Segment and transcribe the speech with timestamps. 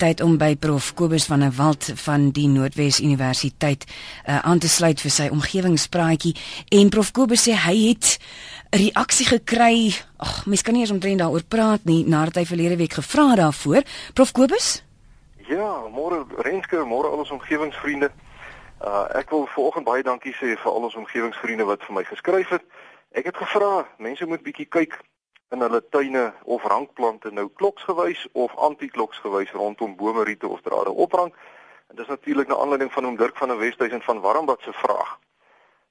[0.00, 4.68] tyd om by Prof Kobus van der Walt van die Noordwes Universiteit uh, aan te
[4.68, 6.32] sluit vir sy omgewingspraatjie
[6.78, 8.16] en Prof Kobus sê hy het
[8.72, 9.92] 'n reaksie gekry.
[10.16, 13.82] Ag, mens kan nie eens omtrent daaroor praat nie nadat hy verlede week gevra daarvoor.
[14.14, 14.82] Prof Kobus?
[15.48, 18.10] Ja, môre Renske, môre al ons omgewingsvriende.
[18.80, 22.48] Uh ek wil vanoggend baie dankie sê vir al ons omgewingsvriende wat vir my geskryf
[22.48, 22.64] het.
[23.12, 24.96] Ek het gevra, mense moet bietjie kyk
[25.50, 31.32] in hulle tuine of rankplante nou kloksgewys of anti-kloksgewys rondom bome, riete of drade oprang.
[31.90, 35.18] En dis natuurlik na aanleiding van oom Dirk van der Westhuizen van Warmbad se vraag.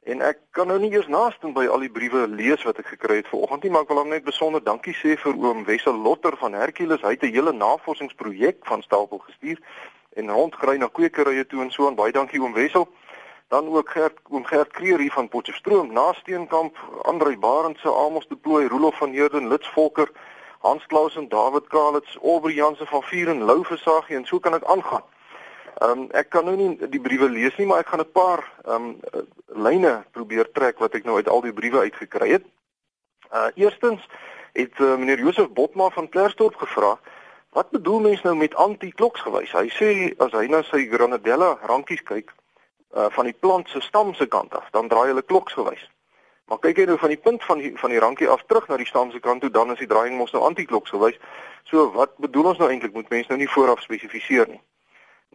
[0.03, 3.19] En ek kan nou nie eers naaste by al die briewe lees wat ek gekry
[3.19, 6.37] het vanoggend nie, maar ek wil hom net besonder dankie sê vir oom Wessel Lotter
[6.39, 7.03] van Hercules.
[7.03, 9.59] Hy het 'n hele navorsingsprojek van stapel gestuur
[10.15, 12.87] en rondkry na kwekerye toe en so en baie dankie oom Wessel
[13.49, 18.35] dan ook Gert oom Gert Kreer hier van Potchefstroom, Naasteenkamp, Andrei Barend se Amos de
[18.35, 20.11] Plooi, Rolof van Heerden, Lits Volker,
[20.59, 24.63] Hans Klaus en David Kalitz, Aubrey Jansen van Vieren, Lou Versagie en so kan ek
[24.63, 25.03] aangaan.
[25.79, 28.43] Ehm um, ek kan nou nie die briewe lees nie, maar ek gaan 'n paar
[28.65, 29.25] ehm um,
[29.65, 32.45] lyne probeer trek wat ek nou uit al die briewe uitgekry het.
[33.33, 34.05] Uh eerstens
[34.53, 36.99] het uh, meneer Josef Botma van Klerksdorp gevra
[37.49, 39.53] Wat bedoel mens nou met anti-kloksgewys?
[39.57, 39.89] Hy sê
[40.21, 42.29] as hy na sy Granadella rankies kyk,
[42.95, 45.89] uh, van die plant se stam se kant af, dan draai hulle kloksgewys.
[46.49, 48.77] Maar kyk jy nou van die punt van die van die rankie af terug na
[48.77, 51.19] die stam se kant toe, dan is die draaiing mos nou anti-kloksgewys.
[51.69, 52.93] So wat bedoel ons nou eintlik?
[52.93, 54.61] Moet mense nou nie vooraf spesifiseer nie.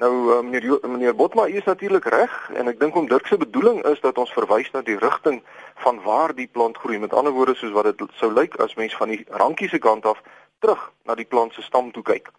[0.03, 3.85] Nou uh, meneer meneer Botma is natuurlik reg en ek dink om Dirk se bedoeling
[3.87, 5.39] is dat ons verwys na die rigting
[5.87, 6.99] van waar die plant groei.
[6.99, 10.07] Met ander woorde soos wat dit sou lyk as mens van die rankie se kant
[10.11, 10.19] af
[10.59, 12.33] terug na die plant se stam toe kyk.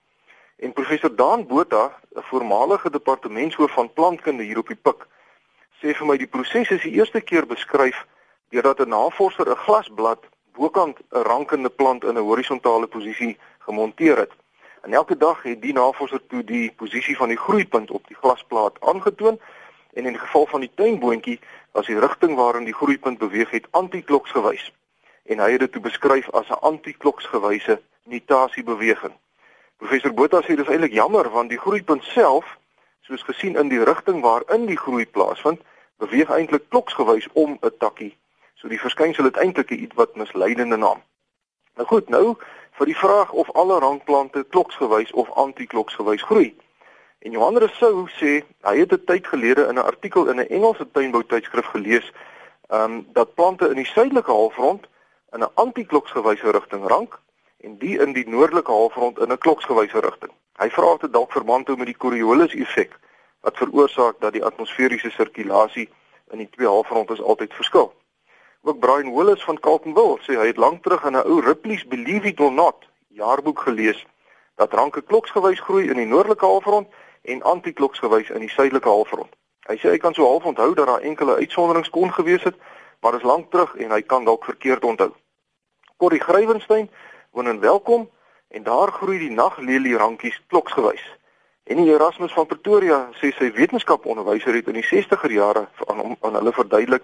[0.58, 5.08] En professor Daan Botha, 'n voormalige departementshoof van plantkunde hier op die Pik,
[5.80, 8.06] sê vir my die proses is die eerste keer beskryf
[8.50, 10.22] deurdat 'n navorser 'n glasblad
[10.54, 14.32] bokant 'n rankende plant in 'n horisontale posisie gemonteer het.
[14.82, 18.80] En elke dag het die navorser toe die posisie van die groeipunt op die glasplaat
[18.80, 19.40] aangetoon
[19.94, 21.40] en in die geval van die tuinboontjie
[21.72, 24.74] was die rigting waarin die groeipunt beweeg het antikloksgewys.
[25.26, 29.14] En hy het dit toe beskryf as 'n antikloksgewyse nutasiebeweging.
[29.78, 32.46] Professor Botha sê dis eintlik jammer want die groeipunt self,
[33.04, 35.60] soos gesien in die rigting waarin die groei plaasvind,
[36.00, 38.16] beweeg eintlik kloksgewys om 'n takkie.
[38.56, 41.02] So die verskynsel het eintlik 'n iets wat misleidende naam.
[41.76, 42.38] Nou goed, nou
[42.78, 46.56] vir die vraag of alle rankplante kloksgewys of antikloksgewys groei.
[47.20, 50.92] En Johan Rousseau sê hy het 'n tyd gelede in 'n artikel in 'n Engelse
[50.92, 52.12] tuinboutydskrif gelees,
[52.70, 54.88] ehm um, dat plante in die suidelike halfrond
[55.34, 57.20] in 'n antikloksgewyse rigting rank
[57.66, 60.32] en die in die noordelike halfrond in 'n kloksgewyse rigting.
[60.62, 62.92] Hy vra of dit dalk verband hou met die Coriolis effek
[63.42, 65.90] wat veroorsaak dat die atmosferiese sirkulasie
[66.32, 67.94] in die twee halfronde altyd verskil.
[68.62, 72.28] Ook Brian Willis van Carltonville sê hy het lank terug in 'n ou Ripley's Believe
[72.28, 74.06] It or Not jaarboek gelees
[74.56, 76.88] dat ranke kloksgewys groei in die noordelike halfrond
[77.22, 79.30] en antikloksgewys in die suidelike halfrond.
[79.68, 82.56] Hy sê hy kan so half onthou dat daar enkele uitsonderings kon gewees het,
[83.02, 85.12] maar dit is lank terug en hy kan dalk verkeerd onthou.
[85.98, 86.90] Corrie Grywenstein
[87.36, 88.10] woon in Welkom
[88.48, 91.04] en daar groei die naglelie rankies kloksgewys.
[91.64, 96.38] En die Erasmus van Pretoria sê sy wetenskaponderwyser het in die 60er jare aan aan
[96.40, 97.04] hulle verduidelik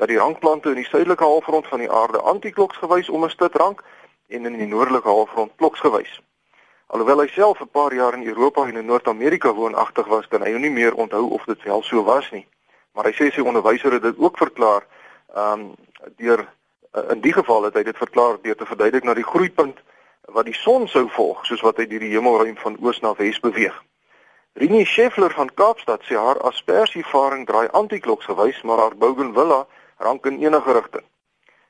[0.00, 3.84] dat die rankplante in die suidelike halfrond van die aarde antikloksgewys om 'n stit rank
[4.28, 6.20] en in die noordelike halfrond kloksgewys.
[6.86, 10.56] Alhoewel hy self 'n paar jaar in Europa en in Noord-Amerika woonagtig was, kan hy
[10.56, 12.46] nie meer onthou of dit wel so was nie.
[12.92, 14.86] Maar hy sê sy onderwyser het dit ook verklaar
[15.34, 15.74] ehm um,
[16.16, 16.48] deur
[16.96, 19.78] uh, in die geval het hy dit verklaar deur te verduidelik na die groeipunt
[20.36, 23.40] wat die son sou volg soos wat hy deur die hemelruim van oos na wes
[23.40, 23.76] beweeg.
[24.56, 29.66] Rini Scheffler van Kaapstad sê haar aspersiefaring draai antikloks gewys maar haar bougainvillea
[29.98, 31.04] rank in enige rigting.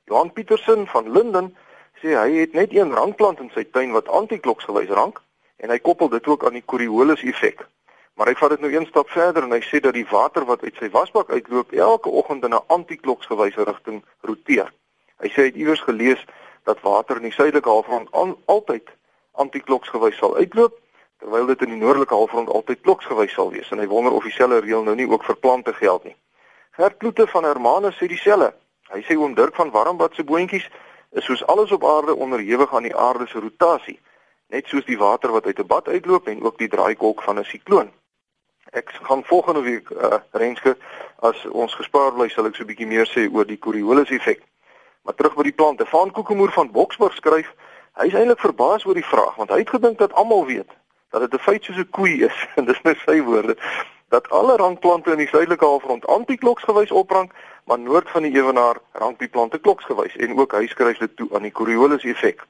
[0.06, 1.56] Johan Petersen van Linden
[2.00, 5.18] sê hy het net een rankplant in sy tuin wat antikloks gewys rank
[5.58, 7.66] en hy koppel dit ook aan die Coriolis effek.
[8.16, 10.62] Maar hy vat dit nou een stap verder en hy sê dat die water wat
[10.62, 14.72] uit sy wasbak uitloop elke oggend in 'n antikloks gewyse rigting roteer.
[15.22, 16.22] Hy sê hy het iewers gelees
[16.64, 18.10] dat water in die suidelike halfrond
[18.46, 18.90] altyd
[19.32, 20.74] antikloksgewys sal uitloop
[21.18, 24.60] terwyl dit in die noordelike halfrond altyd kloksgewys sal wees en hy wonder of dieselfde
[24.64, 26.16] reël nou nie ook vir plante geld nie.
[26.76, 28.52] Gert Kloete van Hermanus sê dieselfde.
[28.92, 30.66] Hy sê oom Dirk van Warmbad se boontjies
[31.16, 33.96] is soos alles op aarde onderhewig aan die aarde se rotasie,
[34.52, 37.44] net soos die water wat uit 'n bad uitloop en ook die draaikolk van 'n
[37.44, 37.90] sikloon.
[38.72, 40.76] Ek gaan volgende week uh, Renske
[41.18, 44.42] as ons gespaar bly sal ek so 'n bietjie meer sê oor die Coriolis effek.
[45.06, 45.86] Maar terug by die plante.
[45.86, 47.52] Van Kokemoer van Boksburg skryf,
[47.96, 50.72] hy is eintlik verbaas oor die vraag want hy het gedink dat almal weet
[51.14, 53.56] dat dit 'n feit soos 'n koei is en dis net sy woorde
[54.08, 57.32] dat alle rankplante in die suidelike halfrond antikloksgewys oprank,
[57.64, 61.28] maar noord van die ewenaar rank die plante kloksgewys en ook hy skryf dit toe
[61.34, 62.44] aan die Coriolis effek.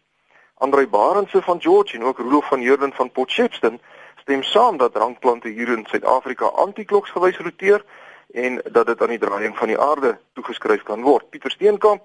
[0.54, 3.78] Andrei Barendse van George en ook Rudolf van Heerden van Potchefstroom
[4.16, 7.84] stem saam dat rankplante hier in Suid-Afrika antikloksgewys roteer
[8.32, 11.30] en dat dit aan die draaiing van die aarde toegeskryf kan word.
[11.30, 12.02] Pieter Steenkamp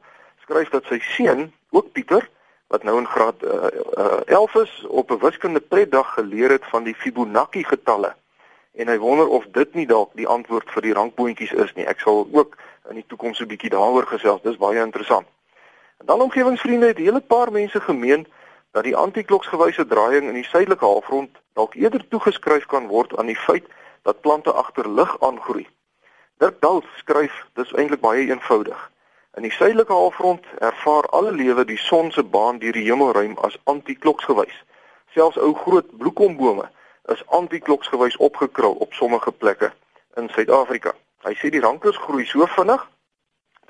[0.51, 2.25] skryf dat sy seun, ook Pieter,
[2.67, 6.83] wat nou in graad uh, uh, 11 is, op 'n wiskunde pretdag geleer het van
[6.83, 8.15] die Fibonacci getalle.
[8.75, 11.85] En hy wonder of dit nie dalk die antwoord vir die rankboontjies is nie.
[11.85, 12.57] Ek sal ook
[12.89, 14.41] in die toekoms 'n bietjie daaroor gesels.
[14.41, 15.27] Dis baie interessant.
[15.99, 18.27] En dan omgewingsvriende het 'n hele paar mense gemeen
[18.71, 23.39] dat die antikloksgewyse draaiing in die suidelike halfrond dalk eerder toegeskryf kan word aan die
[23.47, 23.67] feit
[24.01, 25.67] dat plante agter lig aangroei.
[26.37, 28.91] Dirk Dals skryf dis eintlik baie eenvoudig.
[29.33, 33.57] In die suidelike halfrond ervaar alle lewe die son se baan deur die hemelruim as
[33.63, 34.57] antikloksgewys.
[35.15, 36.69] Selfs ou groot bloekombome
[37.13, 39.71] is antikloksgewys opgekrul op sommige plekke
[40.19, 40.91] in Suid-Afrika.
[41.23, 42.83] Hy sê die rankers groei so vinnig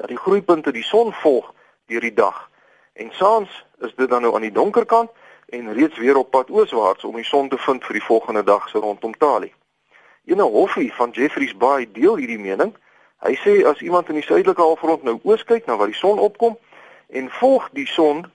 [0.02, 1.54] dat die groeipunte die son volg
[1.86, 2.50] deur die dag.
[2.94, 5.14] En saans is dit dan nou aan die donker kant
[5.54, 8.70] en reeds weer op pad ooswaarts om die son te vind vir die volgende dag
[8.70, 9.54] se rondom Talie.
[10.26, 12.74] Ene Hoffie van Jeffreys Bay deel hierdie mening.
[13.22, 16.20] Hy sê as iemand in die suidelike halfrond nou oos kyk na waar die son
[16.20, 16.58] opkom
[17.10, 18.26] en volg die son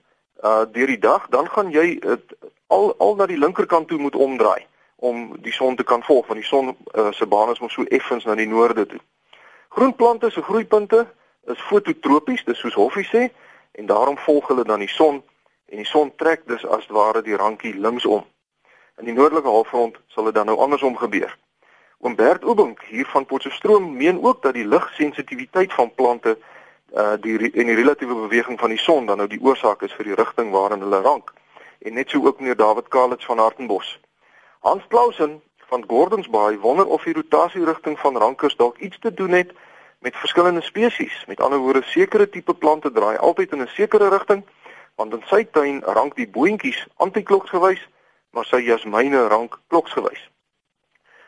[0.43, 2.35] uh deur die dag, dan gaan jy dit
[2.67, 6.39] al al na die linkerkant toe moet omdraai om die son te kan volg want
[6.39, 8.99] die son uh, se baan is mos so effens na die noorde toe.
[9.69, 11.05] Groenplante se groeipunte
[11.45, 13.27] is fototropies, dis soos Hoffie sê,
[13.71, 15.21] en daarom volg hulle dan die son
[15.67, 18.23] en die son trek dus as ware die rankie linksom.
[18.97, 21.35] In die noordelike halfrond sal dit dan nou andersom gebeur.
[21.99, 26.37] Oom Bert Oubink hier van Potchefstroom meen ook dat die ligsensitiwiteit van plante
[26.93, 30.05] uh die en die relatiewe beweging van die son dan nou die oorsaak is vir
[30.05, 31.33] die rigting waarin hulle rank.
[31.81, 33.99] En net so ook meneer David Kalitz van Hartenbos.
[34.59, 39.31] Hans Clausen van Gordons Bay wonder of die rotasierigting van rankers dalk iets te doen
[39.31, 39.51] het
[39.99, 41.25] met verskillende spesies.
[41.27, 44.45] Met ander woorde, sekere tipe plante draai altyd in 'n sekere rigting,
[44.95, 47.87] want in sy tuin rank die boontjies antikloksgewys,
[48.29, 50.29] maar sy jasmyne rank kloksgewys.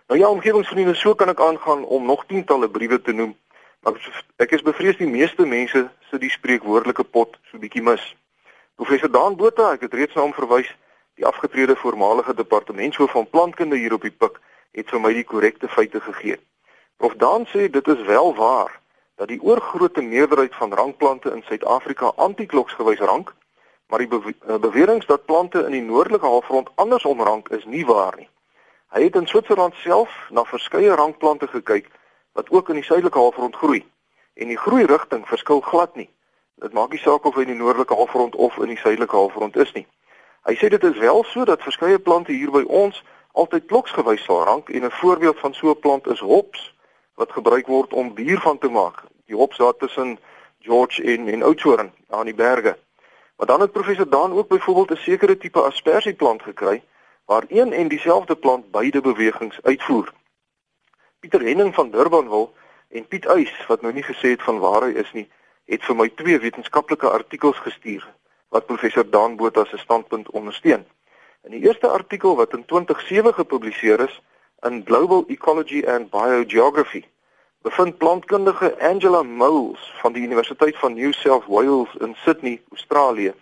[0.09, 3.35] Nou ja, omgewingsvriende, so kan ek aangaan om nog tientalle briewe te noem,
[3.85, 3.97] maar
[4.41, 8.01] ek is bevrees die meeste mense sit die spreekwoordelike pot so bietjie mis.
[8.81, 10.71] Professor Daan Botha, ek het reeds na hom verwys,
[11.21, 14.41] die afgetrede voormalige departementshoof van plantkunde hier op die Pik,
[14.79, 16.39] het vir my die korrekte feite gegee.
[16.97, 18.73] Prof Dan sê dit is wel waar
[19.21, 23.35] dat die oorgrootste meerderheid van rankplante in Suid-Afrika antikloksgewys rank,
[23.93, 28.17] maar die bewe eh, dat plante in die noordelike halfrond andersom rank is nie waar
[28.17, 28.29] nie.
[28.89, 31.89] Hy het in Switserland self na verskeie rankplante gekyk
[32.33, 33.83] wat ook in die suidelike halfrond groei
[34.33, 36.09] en die groei rigting verskil glad nie.
[36.55, 39.55] Dit maak nie saak of hy in die noordelike halfrond of in die suidelike halfrond
[39.61, 39.85] is nie.
[40.49, 43.03] Hy sê dit is wel so dat verskeie plante hier by ons
[43.37, 46.73] altyd kloksgewys sal rank en 'n voorbeeld van so 'n plant is hops
[47.15, 49.03] wat gebruik word om bier van te maak.
[49.25, 50.17] Die hops daar tussen
[50.59, 52.77] George en en Oudtshoorn aan die berge.
[53.37, 56.81] Maar dan het professor Dan ook byvoorbeeld 'n sekere tipe aspersieplant gekry
[57.29, 60.13] waar een en dieselfde plant beide bewegings uitvoer.
[61.19, 62.53] Pieter Henning van Durban wil
[62.89, 65.27] en Piet Uys wat nou nie gesê het van waar hy is nie,
[65.69, 68.07] het vir my twee wetenskaplike artikels gestuur
[68.49, 70.87] wat professor Dan Botha se standpunt ondersteun.
[71.45, 74.15] In die eerste artikel wat in 2007 gepubliseer is,
[74.65, 77.03] in Global Ecology and Biogeography
[77.61, 83.33] bevind plantkundige Angela Moles van die Universiteit van New South Wales in Sydney, Australië,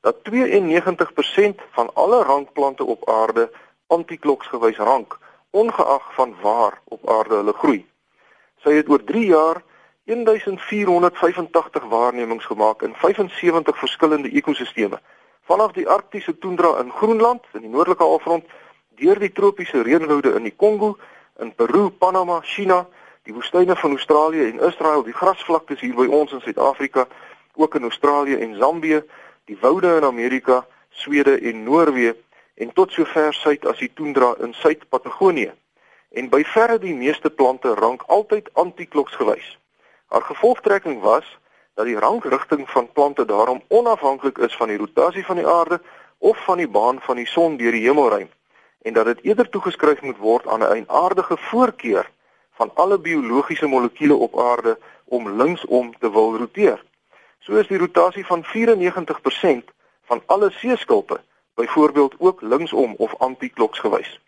[0.00, 3.50] dat 92% van alle rankplante op aarde
[3.86, 5.18] antikloksgewys rank,
[5.50, 7.86] ongeag van waar op aarde hulle groei.
[8.62, 9.62] Sy het oor 3 jaar
[10.04, 15.00] 1485 waarnemings gemaak in 75 verskillende ekosisteme,
[15.44, 18.44] vanaf die arktiese toendra in Groenland in die noordelike halfrond
[19.00, 20.96] deur die tropiese reënwoude in die Kongo,
[21.40, 22.86] in Peru, Panama, China,
[23.24, 27.06] die woestyne van Australië en Israel, die grasvlaktes hier by ons in Suid-Afrika,
[27.54, 29.00] ook in Australië en Zambië,
[29.44, 32.16] die woude in Amerika, Swede en Noorwe
[32.54, 35.52] en tot sover suid as die toendra in Suid-Patagonië.
[36.10, 39.58] En by verre die meeste plante rank altyd antikloksgewys.
[40.06, 41.38] Haar gevolgtrekking was
[41.74, 45.80] dat die rankrigting van plante daarom onafhanklik is van die rotasie van die aarde
[46.18, 48.28] of van die baan van die son deur die hemelruim
[48.82, 52.10] en dat dit eerder toegeskryf moet word aan 'n aardige voorkeur
[52.50, 56.84] van alle biologiese molekules op aarde om linksom te wil roteer.
[57.40, 59.72] So is die rotasie van 94%
[60.04, 61.20] van alle seeskulpe
[61.54, 64.20] byvoorbeeld ook linksom of antikloksgewys.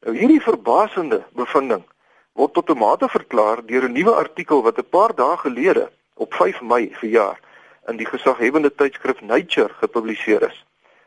[0.00, 1.84] Nou hierdie verbasende bevinding
[2.32, 6.34] word tot 'n mate verklaar deur 'n nuwe artikel wat 'n paar dae gelede op
[6.34, 7.40] 5 Mei verjaar
[7.86, 10.64] in die gesaghebende tydskrif Nature gepubliseer is,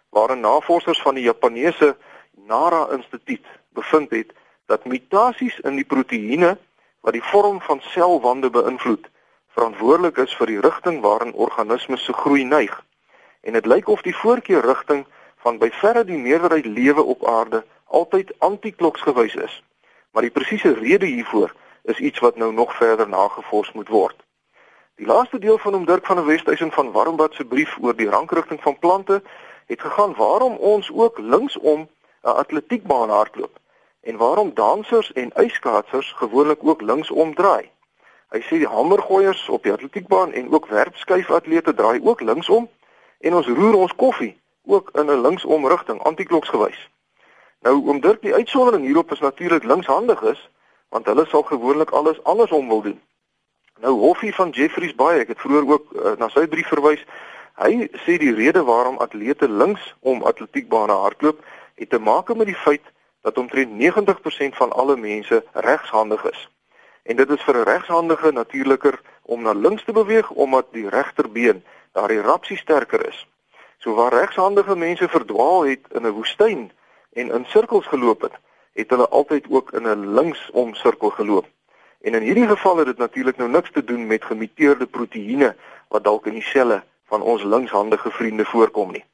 [0.09, 1.95] waarin navorsers van die Japannese
[2.47, 4.33] NARA Instituut bevind het
[4.65, 6.57] dat mutasies in die proteïene
[7.01, 9.07] wat die vorm van selwande beïnvloed,
[9.55, 12.73] verantwoordelik is vir die rigting waarin organismes se groei neig.
[13.41, 15.05] En dit lyk of die voorkeurrigting
[15.43, 19.63] van by verre die meerderheid lewe op aarde altyd antikloksgewys is.
[20.11, 24.17] Maar die presiese rede hiervoor is iets wat nou nog verder nagevors moet word.
[24.95, 28.09] Die laaste deel van hom Dirk van der Westhuizen van Warmbad se brief oor die
[28.09, 29.21] rankrigting van plante
[29.65, 31.87] het gegaan waarom ons ook linksom
[32.23, 33.59] 'n atletiekbaan hardloop
[34.01, 37.71] en waarom dansers en ijskaatsers gewoonlik ook linksom draai.
[38.33, 42.69] Hy sê die hamergooiers op die atletiekbaan en ook werpskuifatlete draai ook linksom
[43.19, 44.33] en ons roer ons koffie
[44.65, 46.89] ook in 'n linksom rigting antikloksgewys.
[47.61, 50.49] Nou oom Dirk die uitsondering hierop is natuurlik linkshandig is
[50.89, 53.01] want hulle sal gewoonlik alles andersom wil doen.
[53.81, 57.01] Nou Hoffie van Jeffreys Bay, ek het vroeër ook uh, na sy brief verwys.
[57.59, 61.43] Hy sê die rede waarom atlete linksom atletiekbane hardloop
[61.75, 62.83] het te maak met die feit
[63.21, 66.47] dat omtrent 90% van alle mense regshandig is.
[67.05, 71.63] En dit is vir 'n regshandige natuurliker om na links te beweeg omdat die regterbeen
[71.91, 73.27] daar die rapsie sterker is.
[73.77, 76.71] So waar regshandige mense verdwaal het in 'n woestyn
[77.13, 78.33] en in sirkels geloop het,
[78.73, 81.45] het hulle altyd ook in 'n linksom sirkel geloop.
[82.01, 85.55] En in hierdie geval het dit natuurlik nou niks te doen met gemuteerde proteïene
[85.87, 89.05] wat dalk in die selle van ons linkshandige vriende voorkom nie.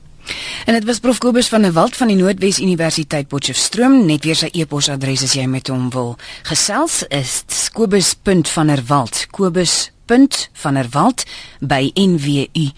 [0.66, 4.06] En dit was Prof Kobus van der Walt van die Noordwes Universiteit Potchefstroom.
[4.06, 6.16] Net weer sy e-posadres as jy met hom wil
[6.48, 9.28] gesels is kobus.vanderwalt.
[9.34, 11.26] kobus.vanderwalt
[11.60, 12.72] by nwu.ac.za.